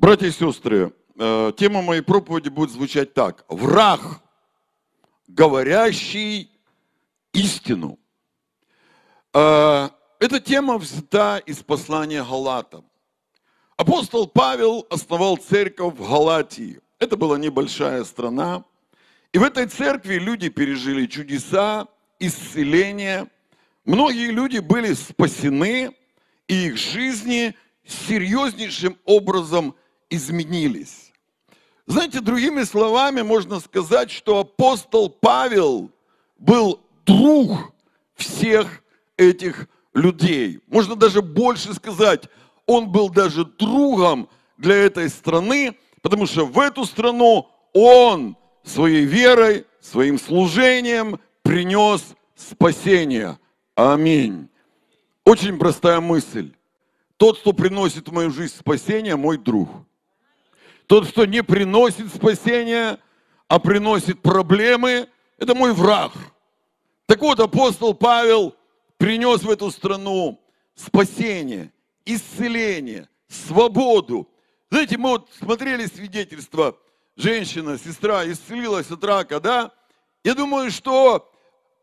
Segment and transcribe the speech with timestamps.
[0.00, 3.44] Братья и сестры, э, тема моей проповеди будет звучать так.
[3.50, 4.00] Враг,
[5.28, 6.50] говорящий
[7.34, 7.98] истину.
[9.34, 12.86] Э, эта тема взята из послания Галатам.
[13.76, 16.80] Апостол Павел основал церковь в Галатии.
[16.98, 18.64] Это была небольшая страна.
[19.34, 21.86] И в этой церкви люди пережили чудеса,
[22.18, 23.30] исцеления.
[23.84, 25.94] Многие люди были спасены,
[26.48, 27.54] и их жизни
[27.84, 29.74] серьезнейшим образом
[30.10, 31.12] изменились.
[31.86, 35.90] Знаете, другими словами можно сказать, что апостол Павел
[36.38, 37.72] был друг
[38.14, 38.82] всех
[39.16, 40.60] этих людей.
[40.68, 42.24] Можно даже больше сказать,
[42.66, 49.66] он был даже другом для этой страны, потому что в эту страну он своей верой,
[49.80, 53.38] своим служением принес спасение.
[53.74, 54.48] Аминь.
[55.24, 56.52] Очень простая мысль.
[57.16, 59.68] Тот, кто приносит в мою жизнь спасение, мой друг.
[60.90, 62.98] Тот, кто не приносит спасения,
[63.46, 66.10] а приносит проблемы, это мой враг.
[67.06, 68.56] Так вот, апостол Павел
[68.96, 70.42] принес в эту страну
[70.74, 71.72] спасение,
[72.04, 74.28] исцеление, свободу.
[74.68, 76.76] Знаете, мы вот смотрели свидетельство,
[77.14, 79.70] женщина, сестра исцелилась от рака, да?
[80.24, 81.30] Я думаю, что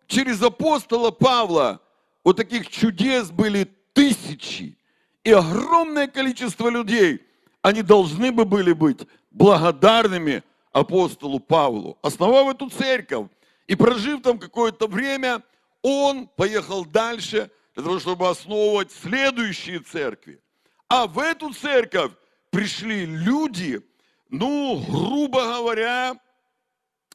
[0.07, 1.79] через апостола Павла
[2.25, 4.77] вот таких чудес были тысячи
[5.23, 7.21] и огромное количество людей,
[7.67, 11.97] они должны бы были быть благодарными апостолу Павлу.
[12.01, 13.27] Основав эту церковь
[13.67, 15.43] и прожив там какое-то время,
[15.81, 20.39] он поехал дальше для того, чтобы основывать следующие церкви.
[20.87, 22.13] А в эту церковь
[22.51, 23.81] пришли люди,
[24.29, 26.15] ну, грубо говоря,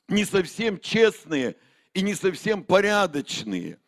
[0.08, 1.56] не совсем честные
[1.94, 3.78] и не совсем порядочные.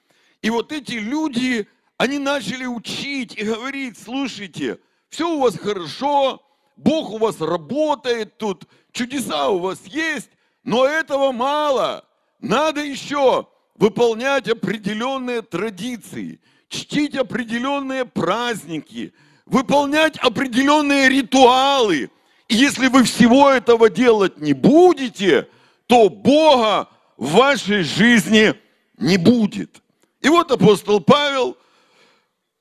[0.41, 4.79] И вот эти люди, они начали учить и говорить, слушайте,
[5.11, 6.44] все у вас хорошо,
[6.77, 10.31] Бог у вас работает тут, чудеса у вас есть,
[10.65, 12.05] но этого мало.
[12.41, 19.13] Надо еще выполнять определенные традиции, чтить определенные праздники,
[19.47, 22.11] выполнять определенные ритуалы.
[22.49, 25.49] И если вы всего этого делать не будете,
[25.87, 28.55] то Бога в вашей жизни
[28.99, 29.83] не будет.
[30.21, 31.57] И вот апостол Павел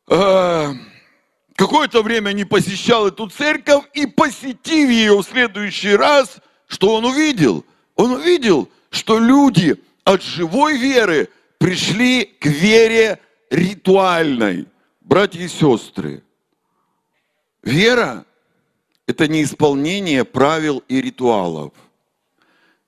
[0.08, 0.74] э,
[1.56, 6.38] какое-то время не посещал эту церковь и посетив ее в следующий раз,
[6.68, 7.66] что он увидел?
[7.96, 13.20] Он увидел, что люди от живой веры пришли к вере
[13.50, 14.68] ритуальной.
[15.02, 16.24] Братья и сестры,
[17.62, 18.26] вера–
[19.08, 21.74] это не исполнение правил и ритуалов.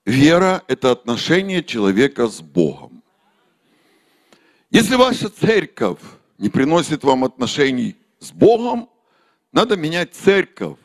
[0.05, 3.03] Вера– это отношение человека с Богом.
[4.71, 5.99] Если ваша церковь
[6.37, 8.89] не приносит вам отношений с Богом,
[9.51, 10.77] надо менять церковь.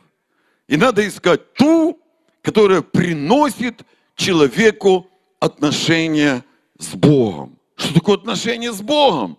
[0.67, 1.99] И надо искать ту,
[2.41, 3.81] которая приносит
[4.15, 5.09] человеку
[5.39, 6.45] отношения
[6.79, 7.59] с Богом.
[7.75, 9.37] Что такое отношение с Богом?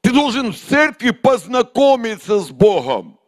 [0.00, 3.18] Ты должен в церкви познакомиться с Богом.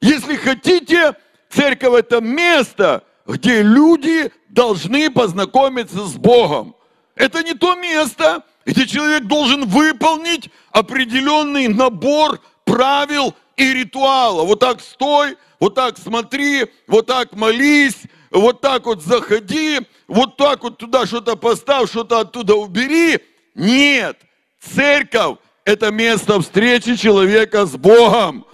[0.00, 1.16] Если хотите,
[1.50, 6.76] церковь это место, где люди должны познакомиться с Богом.
[7.14, 14.44] Это не то место, где человек должен выполнить определенный набор правил и ритуала.
[14.44, 20.62] Вот так стой, вот так смотри, вот так молись, вот так вот заходи, вот так
[20.62, 23.20] вот туда что-то поставь, что-то оттуда убери.
[23.54, 24.18] Нет,
[24.60, 28.46] церковь– это место встречи человека с Богом.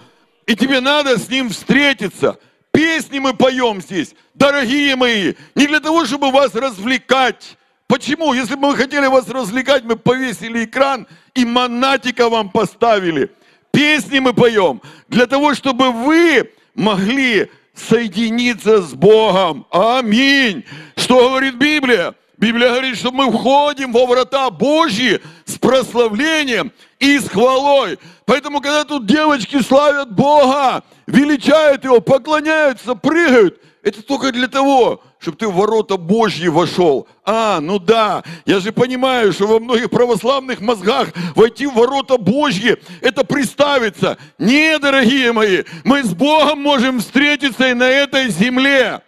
[0.45, 2.39] И тебе надо с ним встретиться.
[2.71, 7.57] Песни мы поем здесь, дорогие мои, не для того, чтобы вас развлекать,
[7.89, 8.33] Почему?
[8.33, 13.31] Если бы мы хотели вас развлекать, мы повесили экран и монатика вам поставили.
[13.79, 19.65] Песни мы поем для того, чтобы вы могли соединиться с Богом.
[19.71, 20.65] Аминь.
[20.97, 22.13] Что говорит Библия?
[22.37, 27.97] Библия говорит, что мы входим во врата Божьи с прославлением и с хвалой.
[28.25, 35.37] Поэтому, когда тут девочки славят Бога, величают Его, поклоняются, прыгают, это только для того, чтобы
[35.37, 37.07] ты в ворота Божьи вошел.
[37.23, 42.77] А, ну да, я же понимаю, что во многих православных мозгах войти в ворота Божьи–
[43.01, 44.17] это представиться.
[44.37, 49.01] Не, дорогие мои, мы с Богом можем встретиться и на этой земле.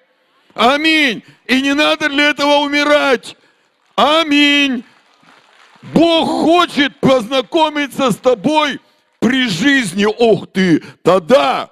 [0.53, 1.23] Аминь.
[1.47, 3.35] И не надо для этого умирать.
[3.95, 4.83] Аминь.
[5.81, 8.79] Бог хочет познакомиться с тобой
[9.19, 10.05] при жизни.
[10.05, 11.69] Ох ты, тогда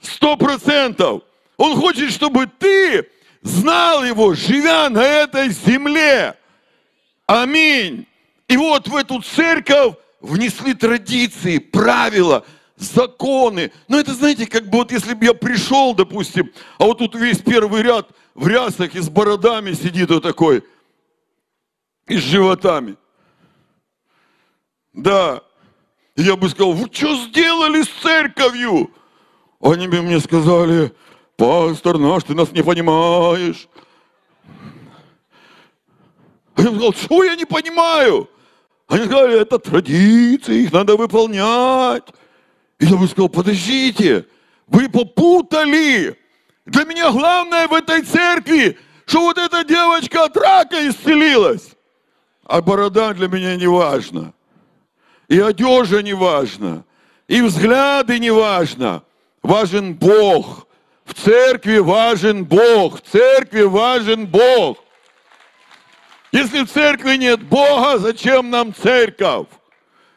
[0.00, 1.22] сто процентов.
[1.56, 3.08] Он хочет, чтобы ты
[3.42, 6.36] знал его, живя на этой земле.
[7.26, 8.06] Аминь.
[8.48, 12.44] И вот в эту церковь внесли традиции, правила,
[12.76, 13.72] законы.
[13.88, 17.38] Но это, знаете, как бы вот если бы я пришел, допустим, а вот тут весь
[17.38, 20.64] первый ряд в рясах и с бородами сидит вот такой,
[22.06, 22.96] и с животами.
[24.92, 25.42] Да.
[26.16, 28.90] Я бы сказал, вы что сделали с церковью?
[29.60, 30.92] Они бы мне сказали,
[31.36, 33.68] пастор наш, ты нас не понимаешь.
[36.56, 38.28] Я сказал, что я не понимаю?
[38.86, 42.04] Они сказали, это традиции, их надо выполнять.
[42.78, 44.26] И я бы сказал, подождите,
[44.66, 46.18] вы попутали.
[46.66, 51.70] Для меня главное в этой церкви, что вот эта девочка от рака исцелилась.
[52.44, 54.32] А борода для меня не важна.
[55.28, 56.84] И одежа не важна.
[57.26, 59.02] И взгляды не важно.
[59.42, 60.63] Важен Бог.
[61.04, 62.98] В церкви важен Бог.
[62.98, 64.78] В церкви важен Бог.
[66.32, 69.46] Если в церкви нет Бога, зачем нам церковь?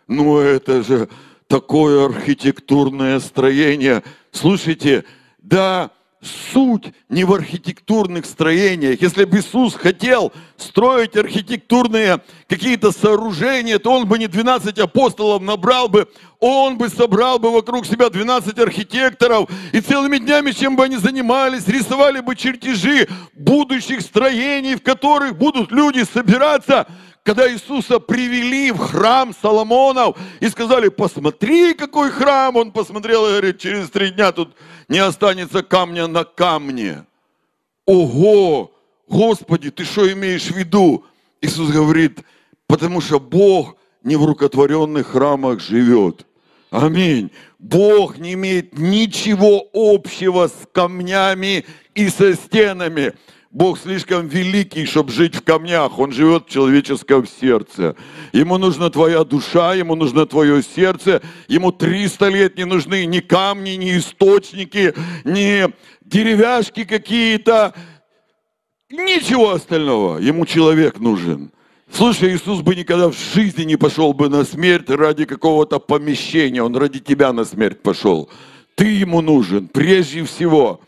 [0.07, 1.09] Ну это же
[1.47, 4.03] такое архитектурное строение.
[4.31, 5.03] Слушайте,
[5.37, 5.91] да,
[6.21, 9.01] суть не в архитектурных строениях.
[9.01, 15.89] Если бы Иисус хотел строить архитектурные какие-то сооружения, то он бы не 12 апостолов набрал
[15.89, 16.07] бы,
[16.39, 21.67] он бы собрал бы вокруг себя 12 архитекторов, и целыми днями, чем бы они занимались,
[21.67, 26.87] рисовали бы чертежи будущих строений, в которых будут люди собираться,
[27.27, 33.59] когда Иисуса привели в храм Соломонов и сказали, посмотри, какой храм, он посмотрел и говорит,
[33.59, 34.55] через три дня тут
[34.87, 37.03] не останется камня на камне.
[37.85, 38.71] Ого,
[39.09, 41.03] Господи, ты что имеешь в виду?
[41.41, 42.19] Иисус говорит,
[42.65, 46.25] потому что Бог не в рукотворенных храмах живет.
[46.69, 47.31] Аминь.
[47.59, 53.15] Бог не имеет ничего общего с камнями и со стенами.
[53.51, 55.97] Бог слишком великий, чтобы жить в камнях.
[55.99, 57.95] Он живет в человеческом сердце.
[58.33, 61.21] Ему нужна твоя душа, ему нужно твое сердце.
[61.47, 65.65] Ему 300 лет не нужны ни камни, ни источники, ни
[66.03, 67.73] деревяшки какие-то.
[68.89, 70.17] Ничего остального.
[70.19, 71.51] Ему человек нужен.
[71.89, 76.61] Слушай, Иисус бы никогда в жизни не пошел бы на смерть ради какого-то помещения.
[76.61, 78.29] Он ради тебя на смерть пошел.
[78.75, 80.81] Ты ему нужен прежде всего.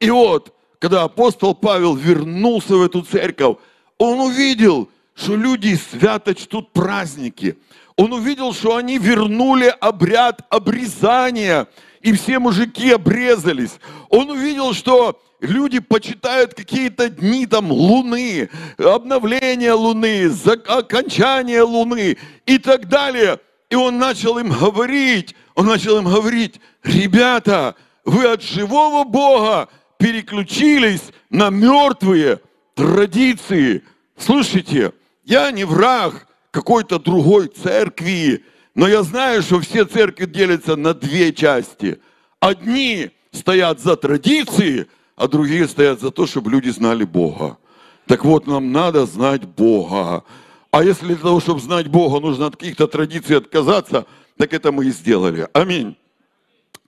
[0.00, 3.56] И вот, когда апостол Павел вернулся в эту церковь,
[3.98, 7.56] он увидел, что люди свято чтут праздники.
[7.96, 11.66] Он увидел, что они вернули обряд обрезания,
[12.02, 13.78] и все мужики обрезались.
[14.10, 20.30] Он увидел, что люди почитают какие-то дни там луны, обновление луны,
[20.68, 23.40] окончание луны и так далее.
[23.70, 27.74] И он начал им говорить, он начал им говорить, ребята,
[28.04, 32.40] вы от живого Бога переключились на мертвые
[32.74, 33.82] традиции.
[34.16, 34.92] Слушайте,
[35.24, 38.44] я не враг какой-то другой церкви,
[38.74, 41.98] но я знаю, что все церкви делятся на две части.
[42.40, 47.58] Одни стоят за традиции, а другие стоят за то, чтобы люди знали Бога.
[48.06, 50.24] Так вот, нам надо знать Бога.
[50.70, 54.06] А если для того, чтобы знать Бога, нужно от каких-то традиций отказаться,
[54.36, 55.48] так это мы и сделали.
[55.54, 55.96] Аминь.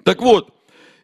[0.03, 0.53] Так вот,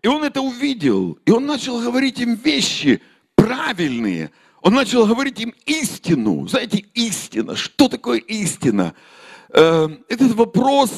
[0.05, 3.01] и он это увидел, и он начал говорить им вещи
[3.35, 4.31] правильные.
[4.61, 6.47] Он начал говорить им истину.
[6.47, 7.57] Знаете, истина.
[7.57, 8.95] Что такое истина?
[9.49, 10.91] Э, этот вопрос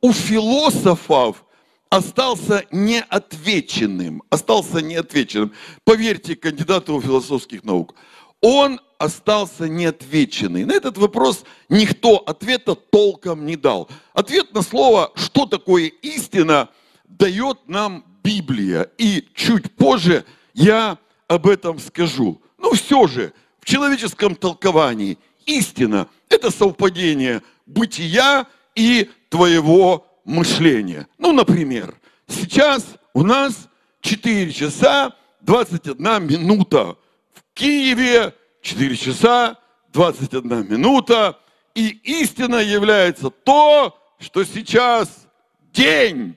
[0.00, 1.44] у философов
[1.90, 4.22] остался неотвеченным.
[4.30, 5.52] Остался неотвеченным.
[5.84, 7.94] Поверьте кандидату философских наук.
[8.40, 10.64] Он остался неотвеченный.
[10.64, 13.90] На этот вопрос никто ответа толком не дал.
[14.14, 16.70] Ответ на слово, что такое истина,
[17.06, 18.90] дает нам Библия.
[18.98, 22.42] И чуть позже я об этом скажу.
[22.58, 31.06] Но все же, в человеческом толковании истина– это совпадение бытия и твоего мышления.
[31.18, 31.94] Ну, например,
[32.26, 33.68] сейчас у нас
[34.00, 36.96] 4 часа 21 минута.
[37.32, 39.56] В Киеве 4 часа
[39.92, 41.38] 21 минута.
[41.76, 45.28] И истина является то, что сейчас
[45.72, 46.34] день.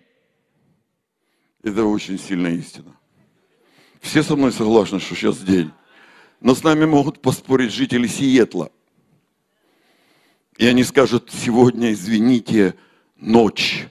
[1.64, 2.96] Это очень сильная истина.
[4.02, 5.72] Все со мной согласны, что сейчас день.
[6.40, 8.72] Но с нами могут поспорить жители Сиетла.
[10.58, 12.76] И они скажут, сегодня, извините,
[13.18, 13.88] ночь.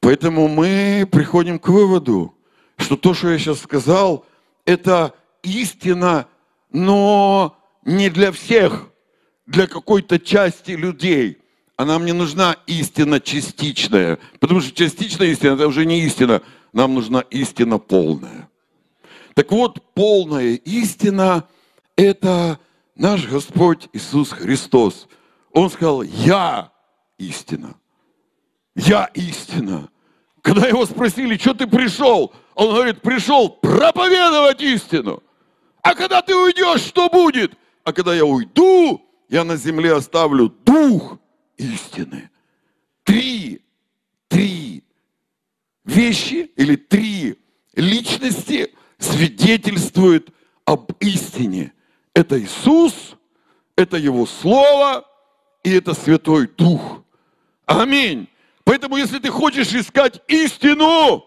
[0.00, 2.34] Поэтому мы приходим к выводу,
[2.76, 4.26] что то, что я сейчас сказал,
[4.64, 6.28] это истина,
[6.70, 8.90] но не для всех,
[9.46, 11.38] для какой-то части людей.
[11.76, 16.42] А нам не нужна истина частичная, потому что частичная истина– это уже не истина,
[16.76, 18.50] нам нужна истина полная.
[19.34, 21.48] Так вот, полная истина–
[21.96, 22.60] это
[22.94, 25.08] наш Господь Иисус Христос.
[25.52, 26.70] Он сказал, я
[27.16, 27.76] истина.
[28.74, 29.88] Я истина.
[30.42, 35.22] Когда его спросили, что ты пришел, он говорит, пришел проповедовать истину.
[35.80, 37.52] А когда ты уйдешь, что будет?
[37.84, 41.18] А когда я уйду, я на земле оставлю дух
[41.56, 42.28] истины.
[43.02, 43.62] Три,
[45.86, 47.38] вещи или три
[47.74, 50.28] личности свидетельствуют
[50.64, 51.72] об истине.
[52.12, 53.16] Это Иисус,
[53.76, 55.06] это Его Слово
[55.62, 57.02] и это Святой Дух.
[57.64, 58.28] Аминь.
[58.64, 61.24] Поэтому, если ты хочешь искать истину,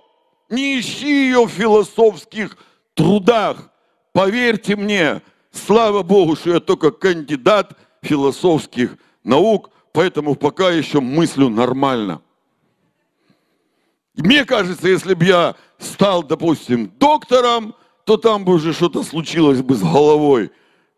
[0.50, 2.58] не ищи ее в философских
[2.94, 3.72] трудах.
[4.12, 12.22] Поверьте мне, слава Богу, что я только кандидат философских наук, поэтому пока еще мыслю нормально.
[14.20, 17.74] Мне кажется, если бы я стал, допустим, доктором,
[18.04, 20.52] то там бы уже что-то случилось бы с головой.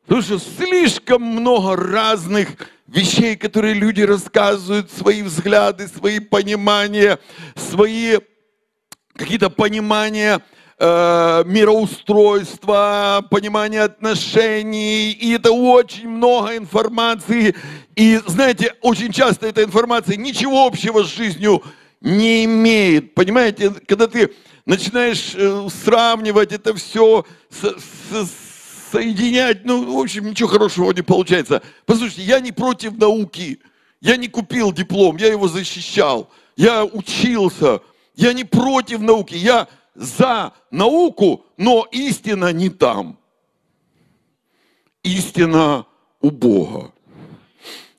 [0.04, 2.50] Потому что слишком много разных
[2.88, 7.20] вещей, которые люди рассказывают, свои взгляды, свои понимания,
[7.56, 8.18] свои
[9.14, 10.42] какие-то понимания
[10.80, 17.56] э, мироустройства, понимания отношений, и это очень много информации.
[17.96, 21.62] И знаете, очень часто эта информация ничего общего с жизнью
[22.02, 23.14] не имеет.
[23.14, 24.34] Понимаете, когда ты
[24.66, 28.32] начинаешь э, сравнивать это все с, с,
[28.92, 31.62] соединять, ну, в общем, ничего хорошего не получается.
[31.86, 33.60] Послушайте, я не против науки.
[34.02, 36.30] Я не купил диплом, я его защищал.
[36.56, 37.82] Я учился.
[38.16, 39.36] Я не против науки.
[39.36, 43.20] Я за науку, но истина не там.
[45.04, 45.86] Истина
[46.20, 46.92] у Бога.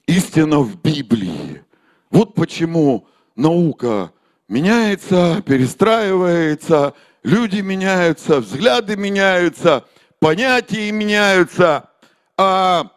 [0.06, 1.64] Истина в Библии.
[2.11, 4.12] Вот почему наука
[4.48, 9.84] меняется, перестраивается, люди меняются, взгляды меняются–
[10.22, 11.90] понятия меняются,
[12.38, 12.92] а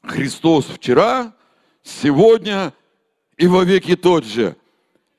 [0.00, 1.34] Христос вчера,
[1.82, 2.72] сегодня
[3.36, 4.54] и во веки тот же.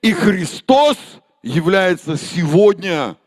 [0.02, 0.98] И Христос
[1.44, 3.18] является сегодня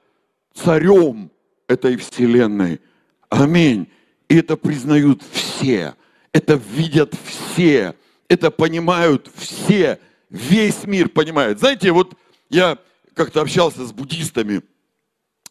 [0.55, 1.31] царем
[1.69, 2.81] этой вселенной.
[3.29, 3.87] Аминь.
[4.31, 5.95] И это признают все,
[6.33, 7.95] это видят все,
[8.29, 10.01] это понимают все,
[10.31, 11.59] весь мир понимает.
[11.59, 12.15] Знаете, вот
[12.49, 12.79] я
[13.15, 14.63] как-то общался с буддистами,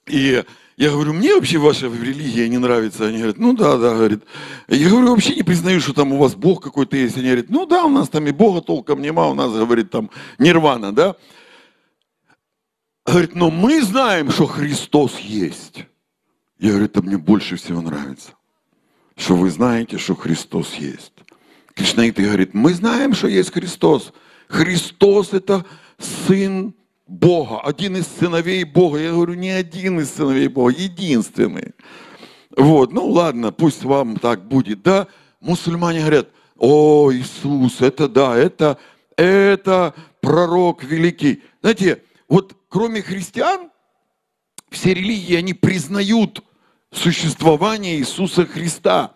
[0.08, 0.44] и
[0.78, 3.08] я говорю, мне вообще ваша религия не нравится.
[3.08, 4.24] Они говорят, ну да, да, говорит.
[4.70, 7.18] Я говорю, вообще не признаю, что там у вас Бог какой-то есть.
[7.18, 10.10] Они говорят, ну да, у нас там и Бога толком нема, у нас, говорит, там
[10.38, 11.16] нирвана, да.
[13.06, 15.86] Говорит, но мы знаем, что Христос есть.
[16.60, 18.32] Я говорю, это мне больше всего нравится.
[19.18, 21.14] Что вы знаете, что Христос есть.
[21.74, 24.14] Кришнаиты говорит, мы знаем, что есть Христос.
[24.50, 25.66] Христос это
[26.00, 26.74] Сын
[27.06, 29.00] Бога, один из сыновей Бога.
[29.00, 31.74] Я говорю, не один из сыновей Бога, единственный.
[32.58, 35.08] Вот, ну ладно, пусть вам так будет, да.
[35.40, 38.78] Мусульмане говорят, о, Иисус, это да, это,
[39.16, 41.44] это пророк великий.
[41.62, 43.70] Знаете, вот кроме христиан,
[44.70, 46.44] все религии, они признают
[46.92, 49.14] существование Иисуса Христа.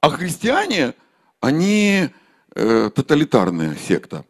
[0.00, 0.94] А христиане,
[1.40, 2.08] они
[2.54, 4.24] э, тоталитарная секта.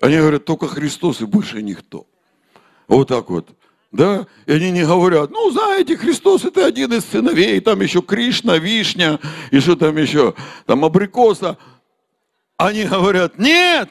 [0.00, 2.06] Они говорят, только Христос и больше никто.
[2.88, 3.48] Вот так вот.
[3.92, 4.26] Да?
[4.46, 9.18] И они не говорят, ну, знаете, Христос это один из сыновей, там еще Кришна, Вишня,
[9.50, 10.34] и что там еще,
[10.66, 11.56] там абрикоса.
[12.58, 13.90] Они говорят, нет,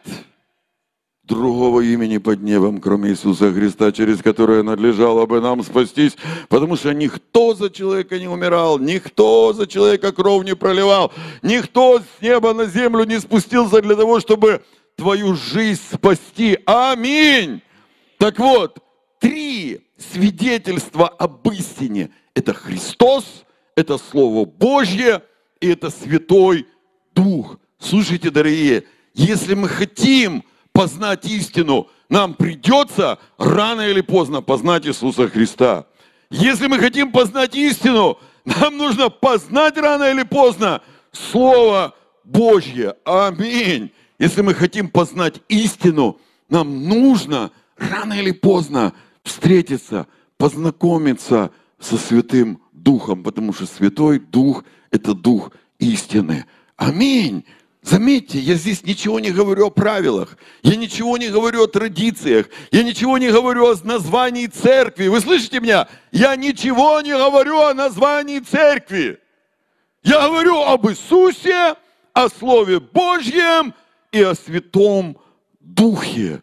[1.24, 6.16] другого имени под небом, кроме Иисуса Христа, через которое надлежало бы нам спастись,
[6.50, 12.22] потому что никто за человека не умирал, никто за человека кровь не проливал, никто с
[12.22, 14.62] неба на землю не спустился для того, чтобы
[14.96, 16.58] твою жизнь спасти.
[16.66, 17.62] Аминь.
[18.18, 18.80] Так вот,
[19.20, 22.10] три свидетельства об истине.
[22.34, 25.22] Это Христос, это Слово Божье
[25.60, 26.68] и это Святой
[27.14, 27.60] Дух.
[27.80, 35.86] Слушайте, дорогие, если мы хотим познать истину, нам придется рано или поздно познать Иисуса Христа.
[36.30, 42.96] Если мы хотим познать истину, нам нужно познать рано или поздно Слово Божье.
[43.06, 43.92] Аминь.
[44.18, 46.20] Если мы хотим познать истину,
[46.50, 48.94] нам нужно рано или поздно
[49.24, 50.08] встретиться,
[50.38, 56.46] познакомиться со Святым Духом, потому что Святой Дух– это Дух истины.
[56.78, 57.46] Аминь.
[57.82, 62.84] Заметьте, я здесь ничего не говорю о правилах, я ничего не говорю о традициях, я
[62.84, 65.08] ничего не говорю о названии церкви.
[65.08, 65.88] Вы слышите меня?
[66.12, 69.20] Я ничего не говорю о названии церкви.
[70.04, 71.76] Я говорю об Иисусе,
[72.14, 73.74] о Слове Божьем–
[74.16, 75.18] и о Святом
[75.60, 76.42] Духе.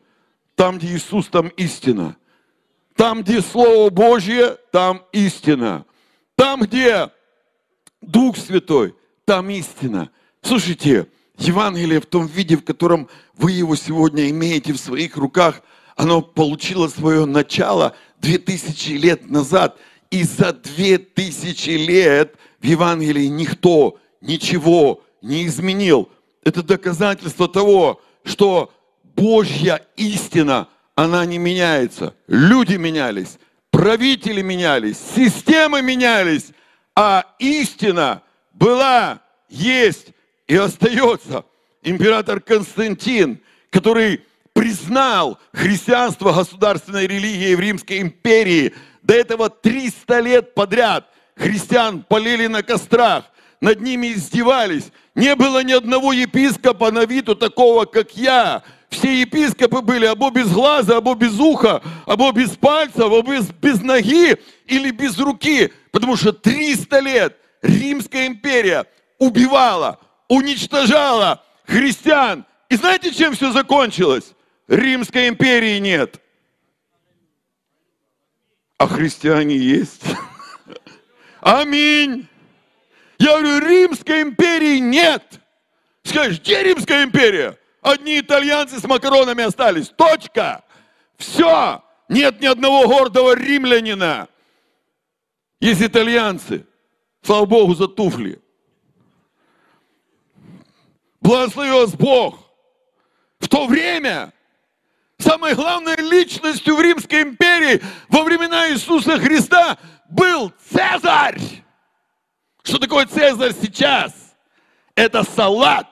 [0.57, 2.17] Там, где Иисус, там истина.
[2.95, 5.87] Там, где Слово Божье, там истина.
[6.37, 7.09] Там, где
[8.03, 10.11] Дух Святой, там истина.
[10.43, 11.07] Слушайте,
[11.39, 15.63] Евангелие в том виде, в котором вы его сегодня имеете в своих руках,
[15.97, 19.79] оно получило свое начало 2000 лет назад.
[20.11, 26.11] И за 2000 лет в Евангелии никто ничего не изменил.
[26.43, 28.73] Это доказательство того, что
[29.17, 32.15] Божья истина, она не меняется.
[32.27, 33.39] Люди менялись,
[33.71, 36.51] правители менялись, системы менялись,
[36.95, 38.23] а истина
[38.53, 40.09] была, есть
[40.47, 41.45] и остается.
[41.83, 44.23] Император Константин, который
[44.53, 52.63] признал христианство государственной религией в Римской империи, до этого 300 лет подряд христиан полили на
[52.63, 53.25] кострах,
[53.61, 54.93] над ними издевались.
[55.15, 58.63] Не было ни одного епископа на виду такого, как я.
[58.89, 63.81] Все епископы были або без глаза, або без уха, або без пальца, або без, без
[63.81, 65.73] ноги или без руки.
[65.91, 68.87] Потому что 300 лет Римская империя
[69.19, 72.45] убивала, уничтожала христиан.
[72.69, 74.33] И знаете, чем все закончилось?
[74.67, 76.21] Римской империи нет.
[78.79, 80.03] А христиане есть.
[81.41, 82.29] Аминь.
[83.23, 85.23] Я говорю, Римской империи нет.
[86.03, 87.57] Скажешь, где Римская империя?
[87.81, 89.91] Одни итальянцы с макаронами остались.
[89.91, 90.65] Точка.
[91.17, 91.85] Все.
[92.09, 94.29] Нет ни одного гордого римлянина.
[95.61, 96.67] Есть итальянцы.
[97.23, 98.43] Слава Богу за туфли.
[101.21, 102.41] Благослови вас Бог.
[103.39, 104.33] В то время
[105.19, 111.62] самой главной личностью в Римской империи во времена Иисуса Христа был Цезарь.
[112.63, 114.35] Что такое Цезарь сейчас?
[114.95, 115.89] Это салат.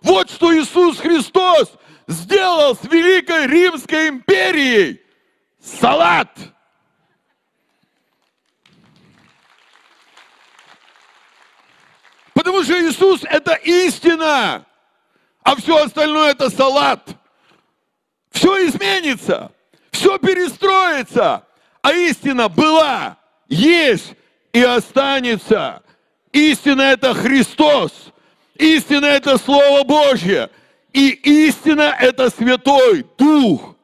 [0.00, 1.72] Вот что Иисус Христос
[2.06, 5.00] сделал с Великой Римской империей.
[5.60, 6.28] Салат.
[12.34, 14.66] Потому что Иисус это истина,
[15.42, 17.08] а все остальное это салат.
[18.30, 19.52] Все изменится,
[19.90, 21.46] все перестроится,
[21.84, 24.14] а истина была, есть
[24.54, 25.82] и останется.
[26.32, 27.92] Истина это Христос,
[28.56, 30.48] истина это Слово Божье,
[30.94, 33.76] и истина это Святой Дух.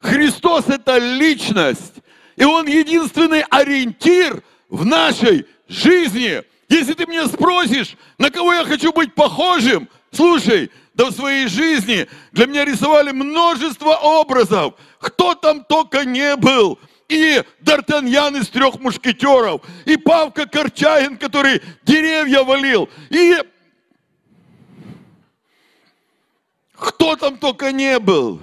[0.00, 1.94] Христос это личность,
[2.34, 6.42] и Он единственный ориентир в нашей жизни–
[6.72, 12.08] если ты меня спросишь, на кого я хочу быть похожим, слушай, да в своей жизни
[12.32, 14.74] для меня рисовали множество образов.
[14.98, 16.78] Кто там только не был.
[17.12, 23.36] И Д'Артаньян из трех мушкетеров, и Павка Корчагин, который деревья валил, и
[26.72, 28.40] кто там только не был.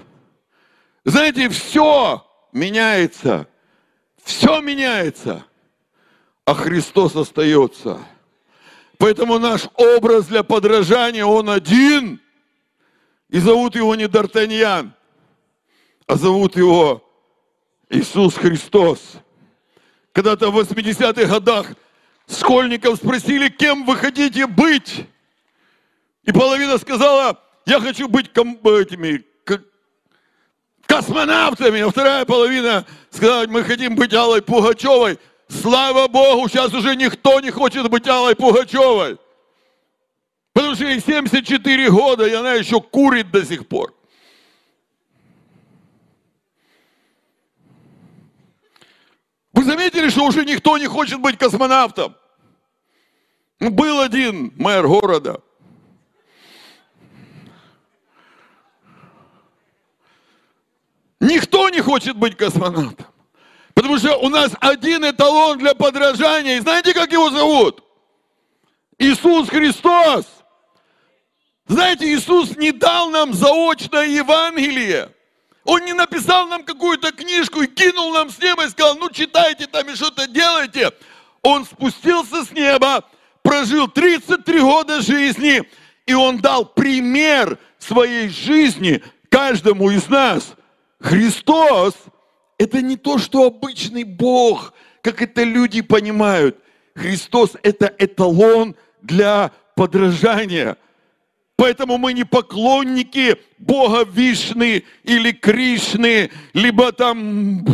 [1.04, 3.48] Знаете, все меняется.
[4.24, 5.44] Все меняется.
[6.46, 8.00] А Христос остается.
[9.00, 12.22] Поэтому наш образ для подражания, он один.
[13.30, 14.92] И зовут его не Д'Артаньян,
[16.06, 17.09] а зовут его
[17.90, 19.00] Иисус Христос.
[20.14, 21.68] Когда-то в 80-х годах
[22.28, 25.06] школьников спросили, кем вы хотите быть.
[26.24, 29.26] И половина сказала, я хочу быть этими
[30.86, 35.18] космонавтами, а вторая половина сказала, мы хотим быть Аллой Пугачевой.
[35.48, 39.18] Слава Богу, сейчас уже никто не хочет быть Аллой Пугачевой.
[40.54, 43.94] Потому что ей 74 года, и она еще курит до сих пор.
[49.54, 52.16] Вы заметили, что уже никто не хочет быть космонавтом?
[53.60, 55.42] Ну, был один мэр города.
[61.20, 63.08] Никто не хочет быть космонавтом.
[63.74, 66.58] Потому что у нас один эталон для подражания.
[66.58, 67.84] И знаете, как его зовут?
[68.98, 70.26] Иисус Христос.
[71.68, 75.14] Знаете, Иисус не дал нам заочное Евангелие.
[75.70, 79.68] Он не написал нам какую-то книжку и кинул нам с неба и сказал, ну читайте
[79.68, 80.90] там и что-то делайте.
[81.44, 83.06] Он спустился с неба,
[83.44, 85.62] прожил 33 года жизни,
[86.08, 90.56] и он дал пример своей жизни каждому из нас.
[91.00, 91.94] Христос–
[92.58, 96.58] это не то, что обычный Бог, как это люди понимают.
[96.96, 100.78] Христос– это эталон для подражания.
[101.60, 107.66] Поэтому мы не поклонники Бога Вишны или Кришны, либо там...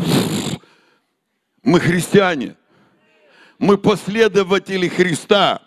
[1.61, 2.55] Мы христиане.
[3.59, 5.61] Мы последователи Христа.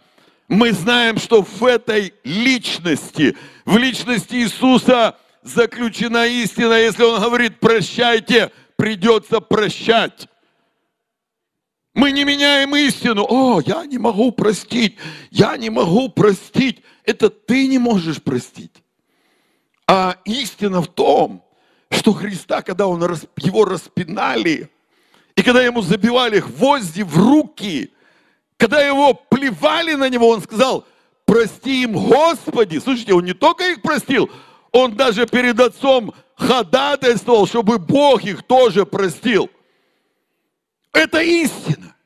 [0.48, 6.72] Мы знаем, что в этой личности, в личности Иисуса заключена истина.
[6.72, 10.26] Если Он говорит «прощайте», придется прощать.
[11.94, 13.24] Мы не меняем истину.
[13.28, 14.96] О, я не могу простить,
[15.30, 16.82] я не могу простить.
[17.08, 18.82] Это ты не можешь простить.
[19.86, 21.42] А истина в том,
[21.90, 23.02] что Христа, когда он,
[23.38, 24.70] его распинали,
[25.34, 27.94] и когда ему забивали гвозди в руки,
[28.58, 30.84] когда его плевали на него, он сказал,
[31.24, 32.78] прости им, Господи.
[32.78, 34.30] Слушайте, он не только их простил,
[34.70, 39.48] он даже перед отцом ходатайствовал, чтобы Бог их тоже простил.
[40.92, 41.96] Это истина.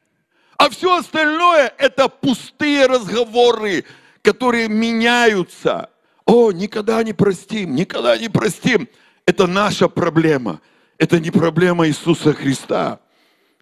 [0.59, 3.85] А все остальное это пустые разговоры,
[4.23, 5.91] которые меняются.
[6.25, 8.89] О, никогда не простим, никогда не простим.
[9.27, 10.61] Это наша проблема.
[10.99, 13.01] Это не проблема Иисуса Христа.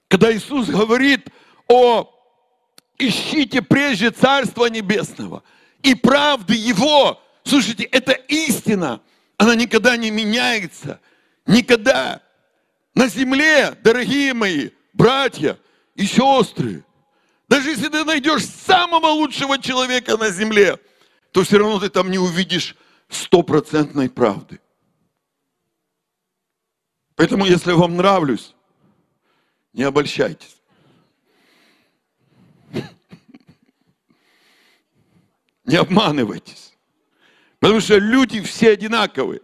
[0.09, 1.29] Когда Иисус говорит
[1.69, 2.11] о
[2.99, 5.43] ищите прежде Царства Небесного
[5.83, 9.01] и правды Его, слушайте, это истина,
[9.39, 11.01] она никогда не меняется,
[11.47, 12.21] никогда.
[12.95, 15.59] На земле, дорогие мои братья
[15.95, 16.85] и сестры,
[17.51, 20.79] даже если ты найдешь самого лучшего человека на земле,
[21.33, 22.77] то все равно ты там не увидишь
[23.09, 24.61] стопроцентной правды.
[27.17, 28.55] Поэтому, если вам нравлюсь,
[29.73, 30.63] не обольщайтесь.
[35.65, 36.79] Не обманывайтесь.
[37.59, 39.41] Потому что люди все одинаковые.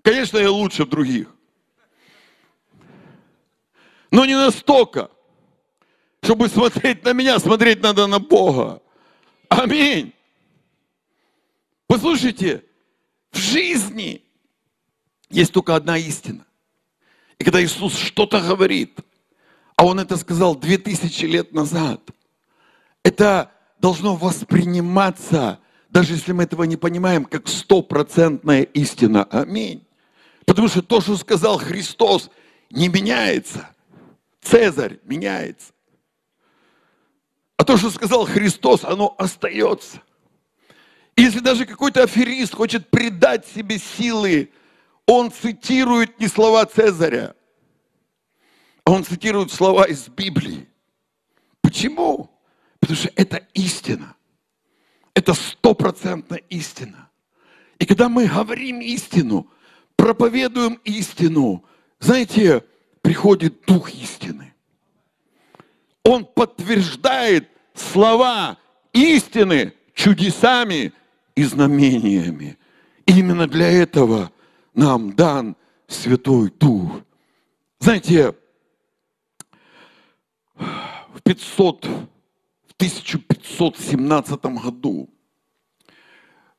[0.00, 1.28] Конечно, я лучше других.
[4.10, 5.10] Но не настолько,
[6.22, 8.80] чтобы смотреть на меня, смотреть надо на Бога.
[9.48, 10.14] Аминь.
[11.86, 12.64] Послушайте,
[13.32, 14.22] в жизни
[15.28, 16.46] есть только одна истина.
[17.38, 18.98] И когда Иисус что-то говорит,
[19.76, 22.00] а Он это сказал две тысячи лет назад,
[23.02, 25.58] это должно восприниматься,
[25.90, 29.24] даже если мы этого не понимаем, как стопроцентная истина.
[29.24, 29.84] Аминь.
[30.46, 32.30] Потому что то, что сказал Христос,
[32.70, 33.68] не меняется.
[34.40, 35.72] Цезарь меняется.
[37.56, 40.00] А то, что сказал Христос, оно остается.
[41.16, 44.50] Если даже какой-то аферист хочет придать себе силы,
[45.06, 47.34] он цитирует не слова Цезаря,
[48.84, 50.68] а он цитирует слова из Библии.
[51.60, 52.30] Почему?
[52.80, 54.16] Потому что это истина.
[55.14, 57.10] Это стопроцентная истина.
[57.78, 59.50] И когда мы говорим истину,
[59.96, 61.64] проповедуем истину,
[62.00, 62.64] знаете,
[63.02, 64.51] приходит Дух истины.
[66.04, 68.58] Он подтверждает слова
[68.92, 70.92] истины чудесами
[71.34, 72.58] и знамениями.
[73.06, 74.32] Именно для этого
[74.74, 77.02] нам дан Святой Дух.
[77.78, 78.34] Знаете,
[80.56, 85.10] в 500, в 1517 году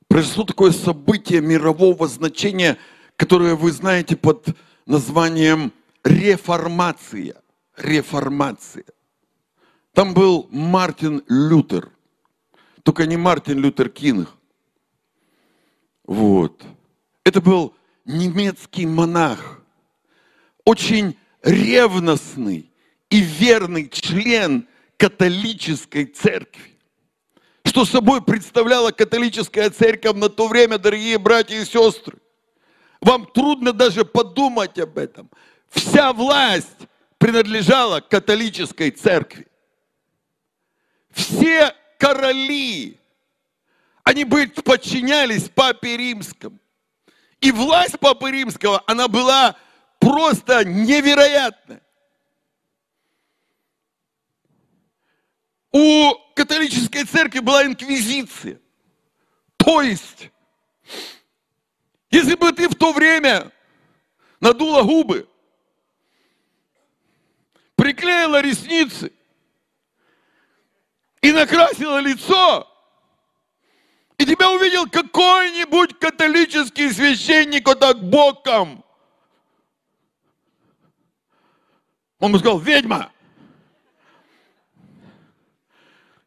[0.08, 2.78] произошло такое событие мирового значения,
[3.16, 4.48] которое вы знаете под
[4.86, 7.36] названием реформация.
[7.76, 8.86] Реформация.
[9.94, 11.90] Там был Мартин Лютер.
[12.84, 14.30] Только не Мартин Лютер Кинг.
[16.06, 16.64] Вот.
[17.24, 19.62] Это был немецкий монах.
[20.66, 22.72] Очень ревностный
[23.10, 26.80] и верный член католической церкви.
[27.64, 32.18] Что собой представляла католическая церковь на то время, дорогие братья и сестры?
[33.00, 35.30] Вам трудно даже подумать об этом.
[35.70, 39.48] Вся власть принадлежала католической церкви.
[41.14, 43.00] Все короли,
[44.04, 46.60] они подчинялись папе римскому.
[47.40, 49.56] И власть папы римского, она была
[50.00, 51.82] просто невероятная.
[55.72, 58.60] У католической церкви была инквизиция.
[59.58, 60.30] То есть,
[62.12, 63.52] если бы ты в то время
[64.40, 65.28] надула губы,
[67.76, 69.12] приклеила ресницы
[71.24, 72.70] и накрасила лицо,
[74.18, 78.84] и тебя увидел какой-нибудь католический священник вот так боком,
[82.20, 83.12] он бы сказал, ведьма.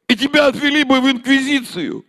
[0.08, 2.04] И тебя отвели бы в инквизицию.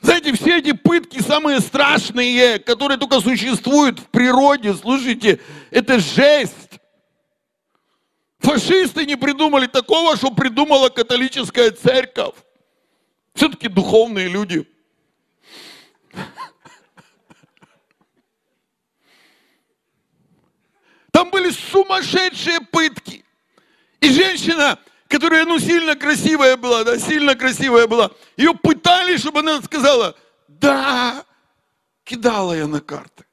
[0.00, 6.71] Знаете, все эти пытки самые страшные, которые только существуют в природе, слушайте, это жесть.
[8.42, 12.34] Фашисты не придумали такого, что придумала католическая церковь.
[13.34, 14.68] Все-таки духовные люди.
[21.12, 23.24] Там были сумасшедшие пытки.
[24.00, 29.62] И женщина, которая, ну, сильно красивая была, да, сильно красивая была, ее пытали, чтобы она
[29.62, 30.16] сказала,
[30.48, 31.24] да,
[32.02, 33.24] кидала я на карты.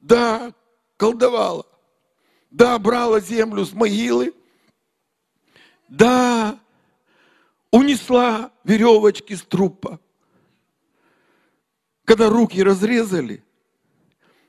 [0.00, 0.52] Да,
[0.96, 1.66] колдовала.
[2.56, 4.32] Да, брала землю с могилы.
[5.88, 6.58] Да,
[7.70, 10.00] унесла веревочки с трупа.
[12.06, 13.44] Когда руки разрезали,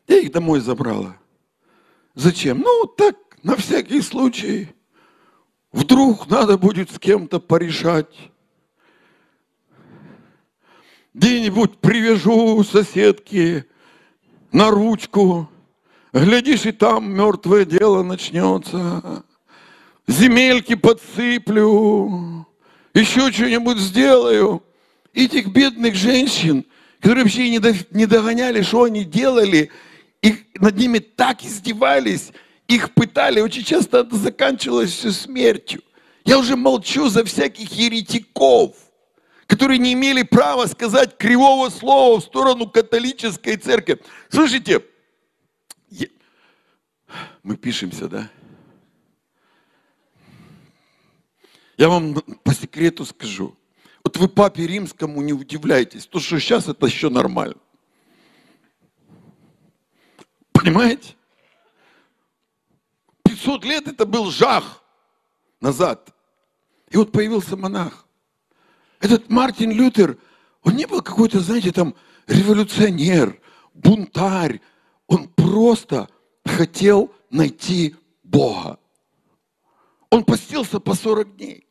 [0.07, 1.17] я их домой забрала.
[2.15, 2.59] Зачем?
[2.59, 4.73] Ну, так, на всякий случай.
[5.73, 8.31] Вдруг надо будет с кем-то порешать.
[11.13, 13.65] Где-нибудь привяжу соседки
[14.53, 15.49] на ручку.
[16.13, 19.23] Глядишь, и там мертвое дело начнется.
[20.07, 22.45] Земельки подсыплю.
[22.93, 24.63] Еще что-нибудь сделаю.
[25.13, 26.65] Этих бедных женщин,
[26.99, 29.69] которые вообще не догоняли, что они делали,
[30.21, 32.31] их, над ними так издевались,
[32.67, 35.81] их пытали, очень часто это заканчивалось все смертью.
[36.23, 38.75] Я уже молчу за всяких еретиков,
[39.45, 43.99] которые не имели права сказать кривого слова в сторону католической церкви.
[44.29, 44.81] Слушайте.
[47.47, 48.29] Мы пишемся, да?
[51.77, 53.55] Я вам по секрету скажу.
[54.03, 57.55] Вот вы папе римскому не удивляйтесь, то что сейчас это еще нормально.
[60.51, 61.15] Понимаете?
[63.23, 64.83] 500 лет это был жах
[65.61, 66.13] назад.
[66.89, 68.05] И вот появился монах.
[68.99, 70.17] Этот Мартин Лютер,
[70.63, 71.95] он не был какой-то, знаете, там
[72.27, 73.39] революционер,
[73.73, 74.59] бунтарь.
[75.07, 76.09] Он просто
[76.43, 78.79] хотел найти Бога.
[80.09, 81.67] Он постился по 40 дней.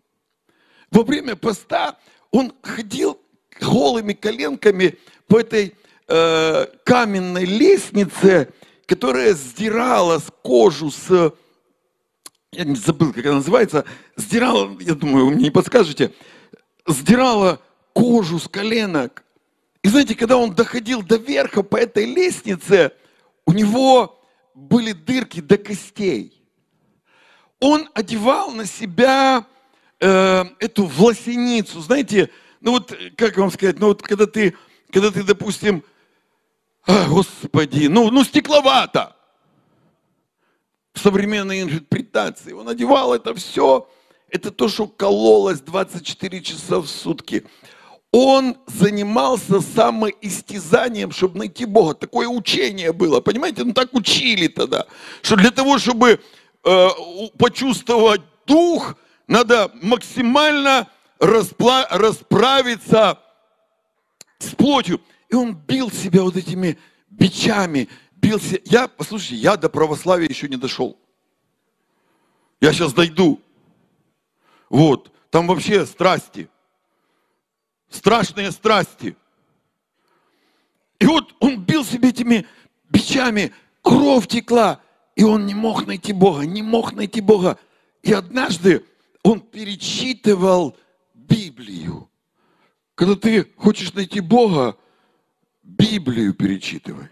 [0.91, 1.99] Во время поста
[2.31, 3.21] он ходил
[3.61, 5.75] голыми коленками по этой
[6.07, 8.53] э, каменной лестнице
[8.87, 11.35] которая сдирала с кожу с...
[12.53, 13.85] Я не забыл, как она называется.
[14.17, 16.13] Сдирала, я думаю, вы мне не подскажете.
[16.87, 17.61] Сдирала
[17.93, 19.25] кожу с коленок.
[19.83, 22.93] И знаете, когда он доходил до верха по этой лестнице,
[23.45, 24.16] у него
[24.57, 26.43] были дырки до костей.
[27.61, 29.47] Он одевал на себя
[30.01, 31.81] э, эту власеницу.
[31.83, 34.57] Знаете, ну вот, как вам сказать, ну вот когда ты,
[34.91, 35.85] когда ты, допустим,
[36.87, 39.15] а, Господи, ну, ну стекловато.
[40.95, 42.53] В современной интерпретации.
[42.53, 43.89] Он одевал это все.
[44.31, 47.45] Это то, что кололось 24 часа в сутки.
[48.13, 51.95] Он занимался самоистязанием, чтобы найти Бога.
[51.95, 53.65] Такое учение было, понимаете?
[53.65, 54.87] Ну так учили тогда.
[55.23, 56.21] Что для того, чтобы
[56.65, 56.89] э,
[57.39, 60.89] почувствовать дух, надо максимально
[61.19, 63.19] распла- расправиться
[64.39, 65.01] с плотью.
[65.29, 66.79] И он бил себя вот этими
[67.11, 68.61] бичами, бился.
[68.65, 70.97] Я, послушайте, я до православия еще не дошел.
[72.61, 73.41] Я сейчас дойду.
[74.71, 76.49] Вот, там вообще страсти.
[77.89, 79.17] Страшные страсти.
[80.99, 82.47] И вот он бил себя этими
[82.91, 84.81] бичами, кровь текла,
[85.15, 87.59] и он не мог найти Бога, не мог найти Бога.
[88.03, 88.85] И однажды
[89.23, 90.77] он перечитывал
[91.15, 92.09] Библию.
[92.95, 94.77] Когда ты хочешь найти Бога,
[95.63, 97.09] Библию перечитывай.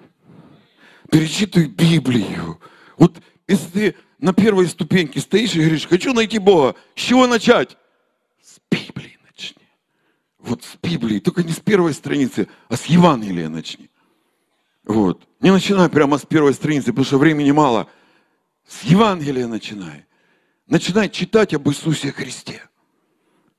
[1.10, 2.60] Перечитывай Библию.
[2.96, 7.76] Вот если ты на первой ступеньке стоишь и говоришь, хочу найти Бога, с чего начать?
[10.44, 13.88] Вот с Библии, только не с первой страницы, а с Евангелия начни.
[14.84, 15.26] Вот.
[15.40, 17.88] Не начинай прямо с первой страницы, потому что времени мало.
[18.68, 20.04] С Евангелия начинай.
[20.66, 22.62] Начинай читать об Иисусе Христе.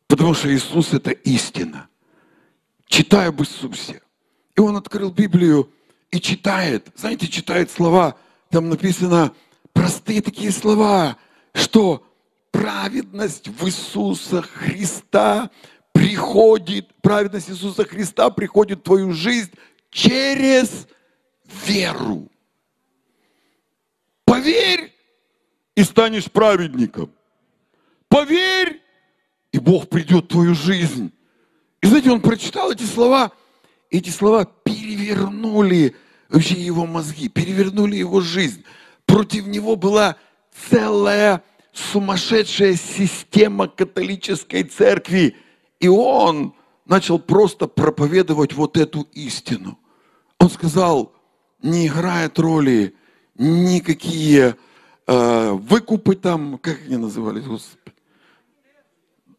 [0.07, 1.89] Потому что Иисус это истина.
[2.85, 4.03] Читай об Иисусе.
[4.55, 5.71] И он открыл Библию
[6.11, 8.15] и читает, знаете, читает слова,
[8.51, 9.33] там написано
[9.73, 11.17] простые такие слова,
[11.55, 12.05] что
[12.51, 15.49] праведность в Иисуса Христа
[15.95, 19.51] приходит, праведность Иисуса Христа приходит в твою жизнь
[19.89, 20.87] через
[21.65, 22.29] веру.
[24.25, 24.93] Поверь,
[25.75, 27.11] и станешь праведником.
[28.07, 28.81] Поверь,
[29.51, 31.11] и Бог придет в твою жизнь.
[31.81, 33.31] И знаете, он прочитал эти слова–
[33.89, 35.95] эти слова перевернули
[36.29, 38.63] вообще его мозги, перевернули его жизнь.
[39.05, 40.17] Против него была
[40.69, 45.35] целая сумасшедшая система католической церкви.
[45.79, 46.53] И он
[46.85, 49.77] начал просто проповедовать вот эту истину.
[50.39, 51.13] Он сказал,
[51.61, 52.95] не играет роли
[53.35, 54.55] никакие
[55.07, 57.79] э, выкупы там, как они назывались, Господи,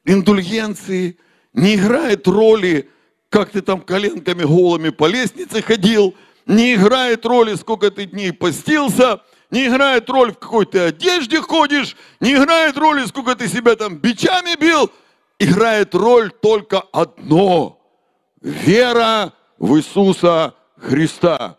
[0.04, 1.18] индульгенции,
[1.52, 2.90] не играет роли
[3.28, 6.14] как ты там коленками голыми по лестнице ходил,
[6.46, 9.20] не играет роли, сколько ты дней постился,
[9.50, 13.96] не играет роль, в какой ты одежде ходишь, не играет роли, сколько ты себя там
[13.96, 14.90] бичами бил,
[15.38, 17.80] играет роль только одно–
[18.40, 21.56] вера в Иисуса Христа.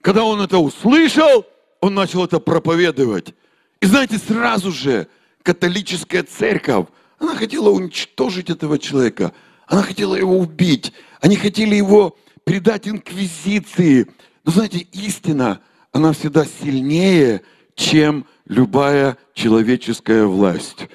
[0.00, 1.46] Когда он это услышал,
[1.80, 3.34] он начал это проповедовать.
[3.80, 5.08] И знаете, сразу же
[5.42, 6.86] католическая церковь,
[7.18, 9.32] Она хотела уничтожить этого человека.
[9.66, 10.92] Она хотела его убить.
[11.20, 14.08] Они хотели его предать инквизиции.
[14.44, 15.60] Но знаете, истина,
[15.92, 17.42] она всегда сильнее,
[17.76, 20.88] чем любая человеческая власть.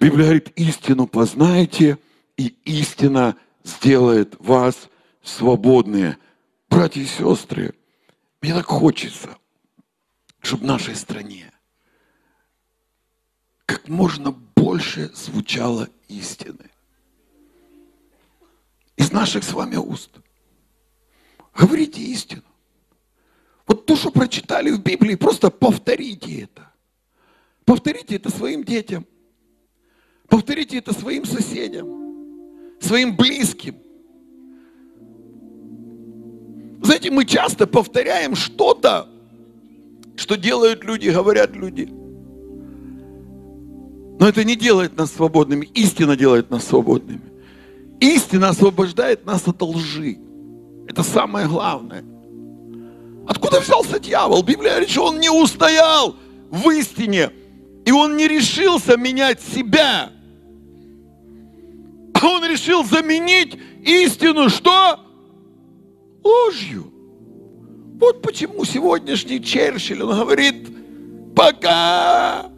[0.00, 1.98] Библия говорит, истину познаете,
[2.36, 4.88] и истина сделает вас
[5.22, 6.18] свободные.
[6.68, 7.74] Братья и сестры,
[8.42, 9.36] мне так хочется,
[10.40, 11.52] чтобы в нашей стране
[13.64, 16.70] как можно больше звучало истины.
[18.96, 20.10] Из наших с вами уст.
[21.54, 22.42] Говорите истину.
[23.66, 26.72] Вот то, что прочитали в Библии, просто повторите это.
[27.64, 29.06] Повторите это своим детям.
[30.28, 31.86] Повторите это своим соседям,
[32.80, 33.76] своим близким.
[36.82, 39.08] Знаете, мы часто повторяем что-то,
[40.16, 41.88] что делают люди, говорят люди.
[44.18, 45.66] Но это не делает нас свободными.
[45.74, 47.20] Истина делает нас свободными.
[48.00, 50.18] Истина освобождает нас от лжи.
[50.88, 52.04] Это самое главное.
[53.26, 54.42] Откуда взялся дьявол?
[54.42, 56.16] Библия говорит, что он не устоял
[56.50, 57.30] в истине.
[57.84, 60.12] И он не решился менять себя.
[62.20, 65.00] А он решил заменить истину что?
[66.24, 66.92] Ложью.
[68.00, 70.68] Вот почему сегодняшний Черчилль, он говорит,
[71.34, 72.50] пока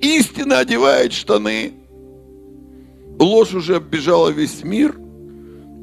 [0.00, 1.72] истина одевает штаны,
[3.18, 4.98] ложь уже оббежала весь мир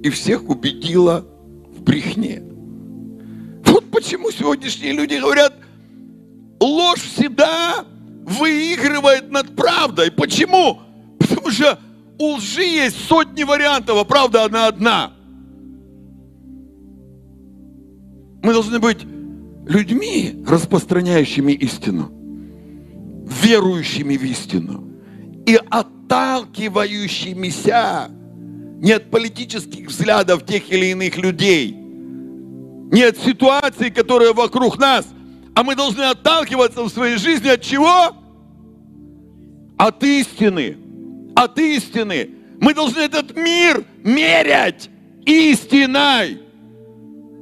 [0.03, 1.25] и всех убедила
[1.75, 2.43] в брехне.
[3.65, 5.53] Вот почему сегодняшние люди говорят,
[6.59, 7.85] ложь всегда
[8.25, 10.11] выигрывает над правдой.
[10.11, 10.79] Почему?
[11.19, 11.79] Потому что
[12.19, 15.13] у лжи есть сотни вариантов, а правда она одна.
[18.43, 18.99] Мы должны быть
[19.65, 22.11] людьми, распространяющими истину,
[23.25, 24.83] верующими в истину
[25.45, 28.09] и отталкивающимися
[28.81, 35.07] не от политических взглядов тех или иных людей, не от ситуации, которая вокруг нас,
[35.55, 38.15] а мы должны отталкиваться в своей жизни от чего?
[39.77, 40.77] От истины
[41.43, 42.29] от истины.
[42.59, 44.89] Мы должны этот мир мерять
[45.25, 46.39] истиной.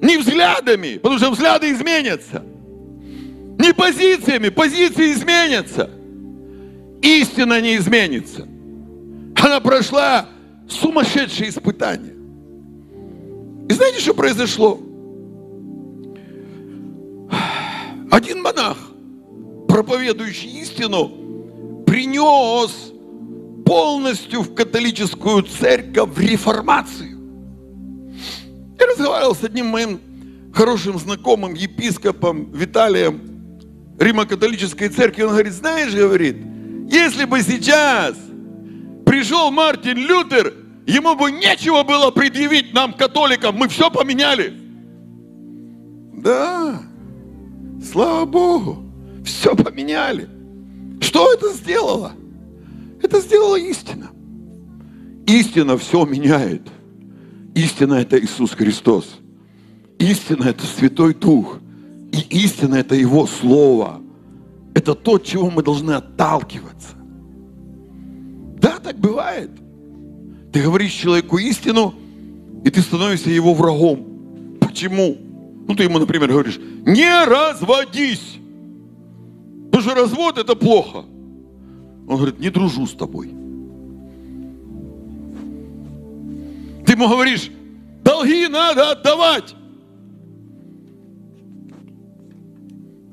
[0.01, 2.43] Не взглядами, потому что взгляды изменятся.
[3.57, 5.89] Не позициями, позиции изменятся.
[7.01, 8.47] Истина не изменится.
[9.35, 10.27] Она прошла
[10.69, 12.13] сумасшедшие испытания.
[13.67, 14.79] И знаете, что произошло?
[18.11, 18.77] Один монах,
[19.67, 22.93] проповедующий истину, принес
[23.67, 27.17] полностью в католическую церковь, в реформацию.
[28.79, 29.99] Я разговаривал с одним моим
[30.53, 33.21] хорошим знакомым, епископом Виталием
[33.99, 35.23] Римо-католической церкви.
[35.23, 36.37] Он говорит, знаешь, говорит,
[36.89, 38.15] если бы сейчас
[39.05, 40.53] пришел Мартин Лютер,
[40.85, 44.53] ему бы нечего было предъявить нам, католикам, мы все поменяли.
[46.13, 46.83] Да,
[47.91, 48.85] слава Богу,
[49.25, 50.29] все поменяли.
[51.01, 52.13] Что это сделало?
[53.17, 54.09] Это сделала истина.
[55.25, 56.61] Истина все меняет.
[57.55, 59.05] Истина– это Иисус Христос.
[59.97, 61.57] Истина– это Святой Дух.
[62.11, 64.01] И истина– это Его Слово.
[64.75, 66.95] Это то, от чего мы должны отталкиваться.
[68.59, 69.49] Да, так бывает.
[70.53, 71.95] Ты говоришь человеку истину,
[72.63, 74.57] и ты становишься его врагом.
[74.59, 75.17] Почему?
[75.67, 78.37] Ну, ты ему, например, говоришь, не разводись.
[79.71, 81.05] Потому что развод– это плохо.
[82.07, 83.27] Он говорит, не дружу с тобой.
[86.85, 87.51] Ты ему говоришь,
[88.03, 89.53] долги надо отдавать.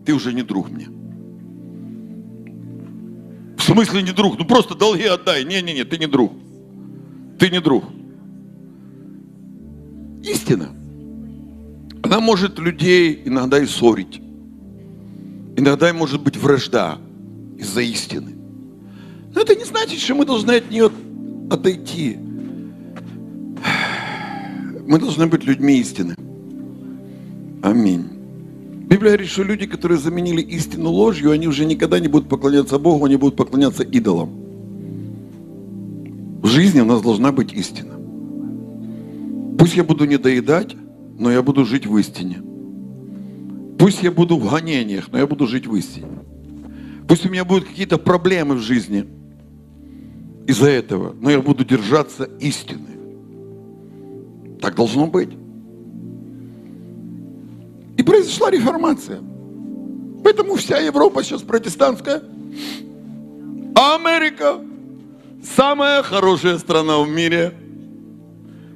[0.04, 0.88] Ты уже не друг мне.
[3.56, 4.38] В смысле не друг?
[4.38, 5.44] Ну просто долги отдай.
[5.44, 6.32] Не-не-не, ты не друг.
[7.38, 7.84] Ты не друг.
[10.22, 10.68] Истина.
[12.02, 14.20] Она может людей иногда и ссорить.
[15.56, 16.98] Иногда может быть вражда
[17.58, 18.33] из-за истины.
[19.34, 20.90] Но это не значит, что мы должны от нее
[21.50, 22.16] отойти.
[24.86, 26.14] Мы должны быть людьми истины.
[27.62, 28.04] Аминь.
[28.86, 33.06] Библия говорит, что люди, которые заменили истину ложью, они уже никогда не будут поклоняться Богу,
[33.06, 34.30] они будут поклоняться идолам.
[36.42, 37.94] В жизни у нас должна быть истина.
[39.58, 40.76] Пусть я буду не доедать,
[41.18, 42.42] но я буду жить в истине.
[43.78, 46.06] Пусть я буду в гонениях, но я буду жить в истине.
[47.08, 49.06] Пусть у меня будут какие-то проблемы в жизни–
[50.46, 52.88] из-за этого, но я буду держаться истины.
[54.60, 55.30] Так должно быть.
[57.96, 59.20] И произошла реформация.
[60.22, 62.22] Поэтому вся Европа сейчас протестантская.
[63.74, 64.60] Америка
[65.42, 67.54] самая хорошая страна в мире,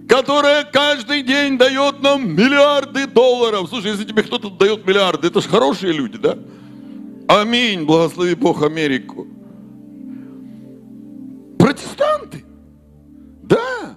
[0.09, 3.69] которая каждый день дает нам миллиарды долларов.
[3.69, 6.39] Слушай, если тебе кто-то дает миллиарды, это же хорошие люди, да?
[7.29, 9.27] Аминь, благослови Бог Америку.
[11.79, 12.45] Протестанты.
[13.43, 13.97] Да.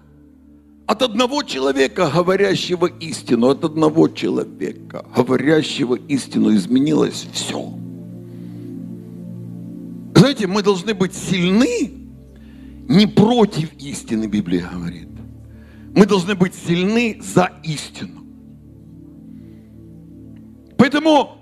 [0.85, 7.73] От одного человека, говорящего истину, от одного человека, говорящего истину, изменилось все.
[10.15, 11.91] Знаете, мы должны быть сильны
[12.87, 15.07] не против истины, Библия говорит.
[15.95, 18.21] Мы должны быть сильны за истину.
[20.77, 21.37] Поэтому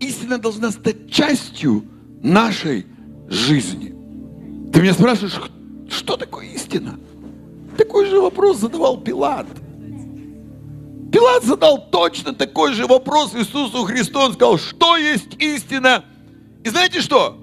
[0.00, 1.84] истина должна стать частью
[2.22, 2.86] нашей
[3.28, 3.93] жизни.
[4.84, 5.40] Меня спрашиваешь,
[5.88, 6.98] что такое истина?
[7.78, 9.46] Такой же вопрос задавал Пилат.
[11.10, 14.18] Пилат задал точно такой же вопрос Иисусу Христу.
[14.18, 16.04] Он сказал, что есть истина?
[16.64, 17.34] И знаете что?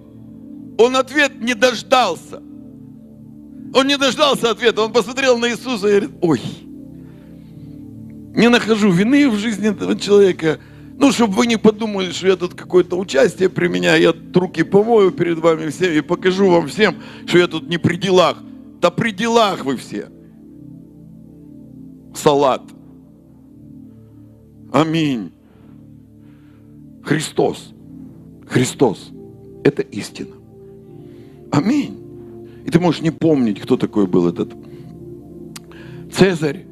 [0.77, 2.43] Он ответ не дождался.
[3.73, 4.83] Он не дождался ответа.
[4.83, 6.41] Он посмотрел на Иисуса и говорит, ой,
[8.35, 10.59] не нахожу вины в жизни этого человека.
[10.97, 15.39] Ну, чтобы вы не подумали, что я тут какое-то участие применяю, я руки помою перед
[15.39, 18.37] вами всеми и покажу вам всем, что я тут не при делах.
[18.79, 20.09] Да при делах вы все.
[22.15, 22.63] Салат.
[24.71, 25.31] Аминь.
[27.03, 27.73] Христос.
[28.47, 29.11] Христос.
[29.63, 30.35] Это истина.
[31.51, 31.97] Аминь.
[32.65, 34.53] И ты можешь не помнить, кто такой был этот
[36.11, 36.65] Цезарь,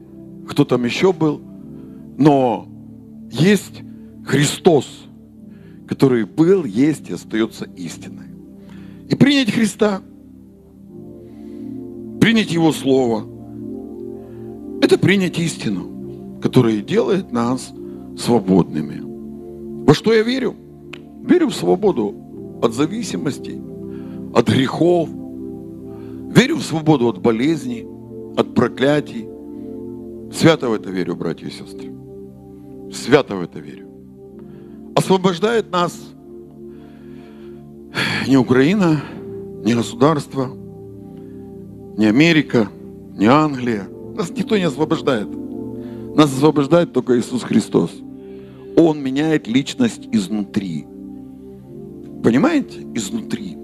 [0.47, 1.41] кто там еще был.
[2.17, 2.67] Но
[3.32, 3.82] есть
[4.30, 4.86] Христос,
[5.88, 8.27] который был, есть и остается истиной.
[9.09, 10.03] И принять Христа,
[12.21, 13.25] принять Его Слово,
[14.84, 17.73] это принять истину, которая делает нас
[18.19, 19.01] свободными.
[19.88, 20.55] Во что я верю?
[21.23, 22.13] Верю в свободу
[22.61, 23.59] от зависимостей,
[24.36, 25.09] от грехов.
[25.09, 27.88] Верю в свободу от болезней,
[28.38, 29.27] от проклятий.
[30.32, 31.91] Свято в это верю, братья и сестры.
[32.93, 33.89] Свято в это верю.
[35.10, 35.99] Освобождает нас
[38.28, 39.01] не Украина,
[39.66, 40.51] не государство,
[41.97, 42.70] не Америка,
[43.18, 43.88] не Англия.
[44.16, 45.28] Нас никто не освобождает.
[46.16, 47.89] Нас освобождает только Иисус Христос.
[48.78, 50.86] Он меняет личность изнутри.
[52.24, 52.86] Понимаете?
[52.93, 53.57] Изнутри.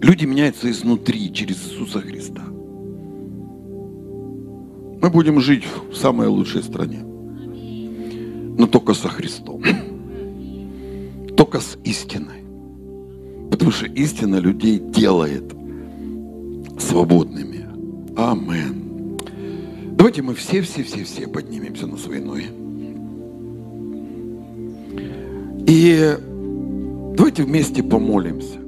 [0.00, 2.44] Люди меняются изнутри, через Иисуса Христа.
[5.02, 7.11] Мы будем жить в самой лучшей стране.
[8.62, 9.60] Но только со Христом.
[11.36, 12.44] Только с истиной.
[13.50, 15.52] Потому что истина людей делает
[16.78, 17.66] свободными.
[18.16, 19.18] Амен.
[19.96, 22.50] Давайте мы все-все-все-все поднимемся на свои ноги.
[25.66, 26.16] И
[27.16, 28.60] давайте вместе помолимся.